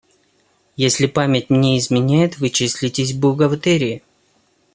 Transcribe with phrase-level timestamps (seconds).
[0.77, 4.01] Если память мне изменяет, Вы числитесь в бухгалтерии?